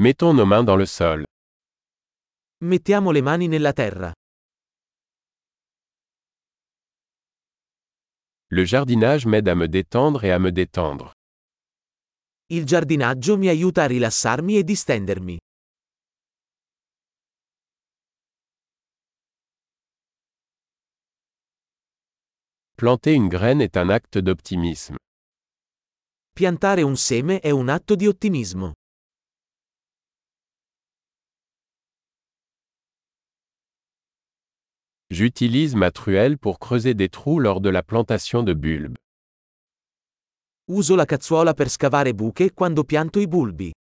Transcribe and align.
Mettons 0.00 0.32
nos 0.32 0.46
mains 0.46 0.62
dans 0.62 0.76
le 0.76 0.86
sol. 0.86 1.24
Mettiamo 2.62 3.10
le 3.10 3.20
mani 3.20 3.48
nella 3.48 3.72
terra. 3.72 4.12
Le 8.50 8.64
jardinage 8.64 9.26
m'aide 9.26 9.48
à 9.48 9.56
me 9.56 9.66
détendre 9.66 10.22
et 10.22 10.30
à 10.30 10.38
me 10.38 10.52
détendre. 10.52 11.12
Il 12.50 12.64
giardinaggio 12.64 13.36
mi 13.36 13.48
aiuta 13.48 13.82
a 13.82 13.86
rilassarmi 13.86 14.56
e 14.56 14.62
distendermi. 14.62 15.36
Planter 22.76 23.14
une 23.14 23.28
graine 23.28 23.60
est 23.62 23.76
un 23.76 23.90
acte 23.90 24.20
d'optimisme. 24.20 24.96
Piantare 26.32 26.82
un 26.82 26.96
seme 26.96 27.40
è 27.40 27.50
un 27.50 27.68
atto 27.68 27.96
di 27.96 28.06
ottimismo. 28.06 28.74
J'utilise 35.10 35.74
ma 35.74 35.90
truelle 35.90 36.36
pour 36.36 36.58
creuser 36.58 36.92
des 36.92 37.08
trous 37.08 37.38
lors 37.38 37.62
de 37.62 37.70
la 37.70 37.82
plantation 37.82 38.42
de 38.42 38.52
bulbes. 38.52 38.98
Uso 40.68 40.94
la 40.96 41.06
cazzuola 41.06 41.54
per 41.54 41.70
scavare 41.70 42.12
buche 42.12 42.52
quando 42.52 42.84
pianto 42.84 43.18
i 43.18 43.26
bulbi. 43.26 43.72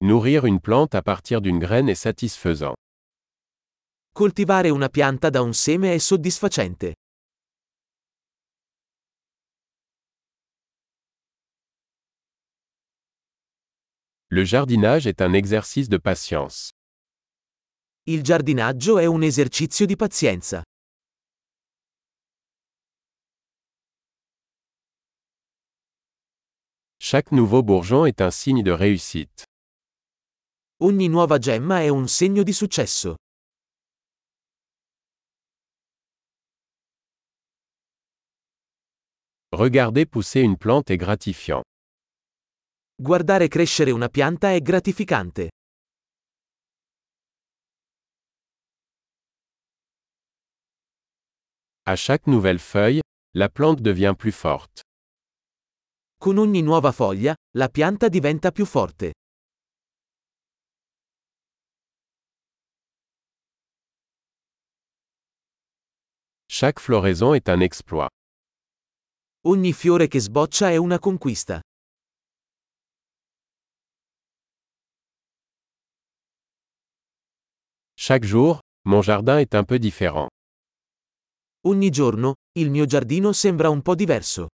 Nourrir 0.00 0.46
une 0.46 0.60
plante 0.60 0.94
à 0.94 1.02
partir 1.02 1.42
d'une 1.42 1.58
graine 1.58 1.90
est 1.90 1.94
satisfaisant. 1.94 2.74
Coltivare 4.14 4.70
una 4.70 4.88
pianta 4.88 5.28
da 5.28 5.42
un 5.42 5.52
seme 5.52 5.92
è 5.92 5.98
soddisfacente. 5.98 6.94
Le 14.32 14.44
jardinage 14.44 15.08
est 15.08 15.22
un 15.22 15.32
exercice 15.32 15.88
de 15.88 15.96
patience. 15.98 16.70
Il 18.06 18.22
giardinaggio 18.22 18.98
è 18.98 19.04
un 19.04 19.24
esercizio 19.24 19.86
di 19.86 19.96
pazienza. 19.96 20.62
Chaque 26.98 27.32
nouveau 27.32 27.64
bourgeon 27.64 28.06
est 28.06 28.20
un 28.20 28.30
signe 28.30 28.62
de 28.62 28.70
réussite. 28.70 29.46
Ogni 30.80 31.08
nuova 31.08 31.38
gemma 31.38 31.80
è 31.80 31.88
un 31.88 32.06
segno 32.06 32.44
di 32.44 32.52
successo. 32.52 33.16
Regarder 39.50 40.06
pousser 40.06 40.44
une 40.44 40.56
plante 40.56 40.92
est 40.92 41.00
gratifiant. 41.00 41.64
Guardare 43.02 43.48
crescere 43.48 43.92
una 43.92 44.10
pianta 44.10 44.52
è 44.52 44.60
gratificante. 44.60 45.48
À 51.86 51.94
chaque 51.96 52.30
nouvelle 52.30 52.58
feuille, 52.58 53.00
la 53.38 53.48
plante 53.48 53.80
devient 53.80 54.14
plus 54.14 54.34
forte. 54.34 54.82
Con 56.18 56.36
ogni 56.36 56.60
nuova 56.60 56.92
foglia, 56.92 57.34
la 57.56 57.70
pianta 57.70 58.08
diventa 58.08 58.50
più 58.50 58.66
forte. 58.66 59.14
Chaque 66.44 66.82
floraison 66.82 67.34
est 67.34 67.48
un 67.48 67.62
exploit. 67.62 68.10
Ogni 69.46 69.72
fiore 69.72 70.06
che 70.06 70.20
sboccia 70.20 70.68
è 70.68 70.76
una 70.76 70.98
conquista. 70.98 71.62
Chaque 78.10 78.24
jour, 78.24 78.58
mon 78.86 79.02
jardin 79.02 79.38
est 79.38 79.54
un 79.54 79.62
peu 79.62 79.78
différent. 79.78 80.26
Ogni 81.64 81.90
giorno, 81.90 82.34
il 82.58 82.68
mio 82.68 82.84
giardino 82.84 83.32
sembra 83.32 83.68
un 83.68 83.82
po' 83.82 83.94
diverso. 83.94 84.48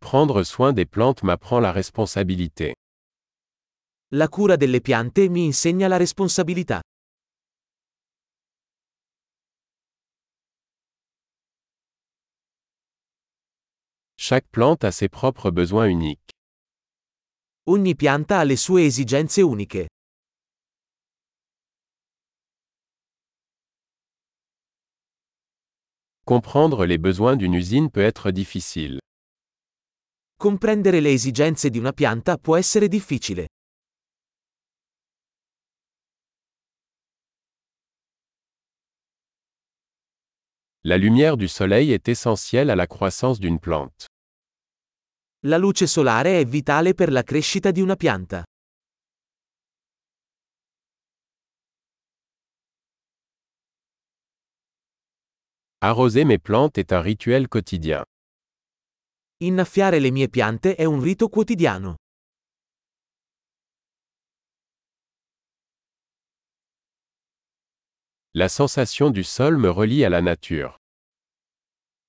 Prendre 0.00 0.44
soin 0.44 0.72
des 0.72 0.86
plantes 0.86 1.22
m'apprend 1.24 1.60
la 1.60 1.72
responsabilité. 1.72 2.72
La 4.14 4.28
cura 4.28 4.56
delle 4.56 4.80
piante 4.80 5.28
mi 5.28 5.44
insegna 5.44 5.88
la 5.88 5.98
responsabilità. 5.98 6.80
Chaque 14.26 14.48
plante 14.50 14.84
a 14.84 14.90
ses 14.90 15.10
propres 15.10 15.50
besoins 15.50 15.86
uniques. 15.86 16.30
Ogni 17.66 17.94
pianta 17.94 18.38
ha 18.38 18.44
le 18.46 18.56
sue 18.56 18.86
esigenze 18.86 19.42
uniche. 19.42 19.86
Comprendre 26.24 26.86
les 26.86 26.96
besoins 26.96 27.36
d'une 27.36 27.52
usine 27.52 27.90
peut 27.90 28.00
être 28.00 28.30
difficile. 28.30 28.98
Comprendere 30.38 31.02
le 31.02 31.12
esigenze 31.12 31.68
di 31.68 31.78
una 31.78 31.92
pianta 31.92 32.38
può 32.38 32.56
essere 32.56 32.88
difficile. 32.88 33.46
La 40.82 40.96
lumière 40.96 41.36
du 41.36 41.46
soleil 41.46 41.92
est 41.92 42.08
essentielle 42.08 42.70
à 42.70 42.74
la 42.74 42.86
croissance 42.86 43.38
d'une 43.38 43.58
plante. 43.58 44.06
La 45.46 45.58
luce 45.58 45.86
solare 45.86 46.40
è 46.40 46.44
vitale 46.46 46.94
per 46.94 47.12
la 47.12 47.22
crescita 47.22 47.70
di 47.70 47.82
una 47.82 47.96
pianta. 47.96 48.42
Arroser 55.80 56.24
mes 56.24 56.38
plantes 56.40 56.78
est 56.78 56.92
un 56.92 57.02
rituel 57.02 57.48
quotidien. 57.48 58.02
Innaffiare 59.42 59.98
le 59.98 60.10
mie 60.10 60.30
piante 60.30 60.76
è 60.76 60.86
un 60.86 61.02
rito 61.02 61.28
quotidiano. 61.28 61.96
La 68.30 68.48
sensation 68.48 69.12
du 69.12 69.22
sol 69.22 69.58
me 69.58 69.70
relie 69.70 70.06
à 70.06 70.08
la 70.08 70.22
nature. 70.22 70.74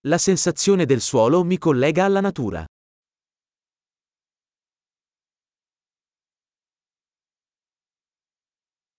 La 0.07 0.17
sensazione 0.17 0.85
del 0.85 1.01
suolo 1.01 1.43
mi 1.43 1.57
collega 1.57 2.05
alla 2.05 2.21
natura. 2.21 2.65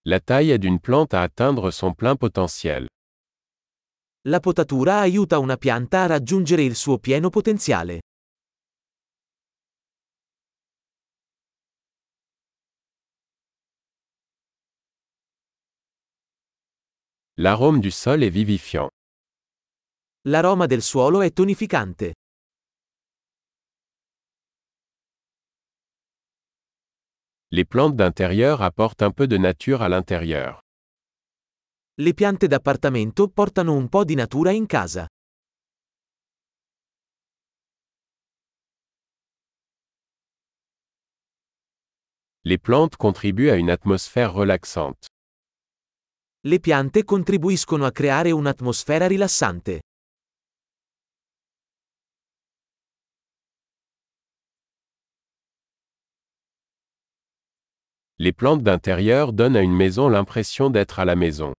La 0.09 0.21
taille 0.21 0.53
aide 0.53 0.63
une 0.63 0.79
plante 0.79 1.15
à 1.15 1.23
atteindre 1.23 1.73
son 1.73 1.93
plein 1.93 2.15
potentiel. 2.15 2.87
La 4.23 4.39
potatura 4.39 5.01
aiuta 5.01 5.41
una 5.41 5.57
pianta 5.57 6.05
a 6.05 6.07
raggiungere 6.07 6.63
il 6.63 6.77
suo 6.77 6.99
pieno 6.99 7.29
potenziale. 7.29 8.03
L'arôme 17.39 17.81
du 17.81 17.91
sol 17.91 18.23
est 18.23 18.31
vivifiant. 18.31 18.89
L'aroma 20.29 20.67
del 20.67 20.83
suolo 20.83 21.21
è 21.21 21.33
tonificante. 21.33 22.15
Les 27.57 27.65
plantes 27.65 27.97
d'intérieur 27.97 28.61
apportent 28.61 29.01
un 29.01 29.11
peu 29.11 29.27
de 29.27 29.39
nature 29.39 29.81
à 29.81 29.89
l'intérieur. 29.89 30.61
Le 31.97 32.13
piante 32.13 32.45
d'appartamento 32.45 33.29
portano 33.29 33.75
un 33.79 33.89
po' 33.89 34.05
di 34.05 34.15
natura 34.15 34.51
in 34.51 34.67
casa. 34.67 35.09
Les 42.45 42.59
plantes 42.59 42.99
contribuent 42.99 43.49
à 43.49 43.57
une 43.57 43.71
atmosphère 43.71 44.35
relaxante. 44.35 45.07
Le 46.43 46.61
piante 46.61 47.05
contribuiscono 47.05 47.87
a 47.87 47.91
creare 47.91 48.33
un'atmosfera 48.33 49.07
rilassante. 49.07 49.81
Les 58.19 58.33
plantes 58.33 58.63
d'intérieur 58.63 59.35
donnent 59.35 59.57
à 59.57 59.61
une 59.61 59.77
maison 59.77 60.09
l'impression 60.09 60.71
d'être 60.71 60.99
à 60.99 61.05
la 61.05 61.15
maison. 61.15 61.53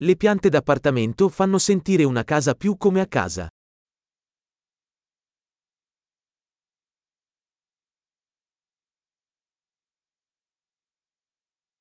Le 0.00 0.14
piante 0.16 0.48
d'appartamento 0.48 1.30
fanno 1.30 1.56
sentire 1.56 2.04
una 2.04 2.24
casa 2.24 2.54
più 2.54 2.76
come 2.76 3.00
a 3.00 3.06
casa. 3.06 3.48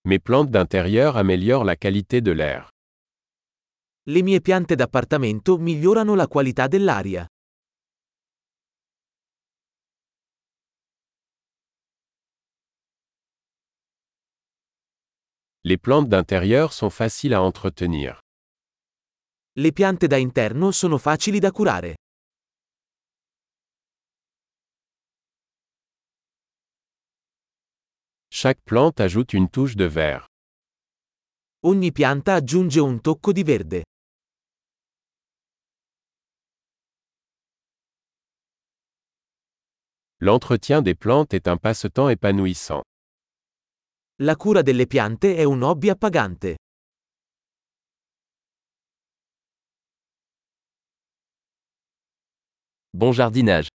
Mes 0.06 0.20
plantes 0.20 0.50
d'intérieur 0.50 1.18
améliorent 1.18 1.66
la 1.66 1.76
qualité 1.76 2.22
de 2.22 2.32
l'air. 2.32 2.70
Le 4.06 4.22
mie 4.22 4.40
piante 4.40 4.74
d'appartamento 4.76 5.58
migliorano 5.58 6.16
la 6.16 6.28
qualità 6.28 6.68
dell'aria. 6.68 7.28
Les 15.64 15.78
plantes 15.78 16.10
d'intérieur 16.10 16.74
sont 16.74 16.90
faciles 16.90 17.36
à 17.36 17.42
entretenir. 17.44 18.20
Le 19.58 19.72
piante 19.72 20.08
da 20.08 20.18
interno 20.18 20.72
sono 20.72 20.98
facili 20.98 21.38
da 21.38 21.52
curare. 21.52 21.98
Chaque 28.30 28.62
plante 28.64 29.04
ajoute 29.04 29.34
une 29.34 29.50
touche 29.50 29.76
de 29.76 29.86
vert. 29.86 30.26
Ogni 31.64 31.92
pianta 31.92 32.34
aggiunge 32.34 32.80
un 32.80 33.00
tocco 33.00 33.32
di 33.32 33.44
verde. 33.44 33.84
L'entretien 40.18 40.82
des 40.82 40.96
plantes 40.96 41.36
est 41.36 41.48
un 41.48 41.58
passe-temps 41.58 42.10
épanouissant. 42.10 42.82
La 44.22 44.36
cura 44.36 44.62
delle 44.62 44.86
piante 44.86 45.36
è 45.36 45.44
un 45.44 45.64
hobby 45.64 45.90
appagante. 45.90 46.58
Bon 52.96 53.10
jardinage. 53.14 53.72